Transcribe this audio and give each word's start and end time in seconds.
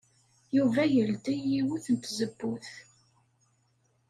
Yuba 0.57 0.81
yeldey 0.93 1.41
yiwet 1.51 1.85
n 1.93 1.95
tzewwut. 1.97 2.69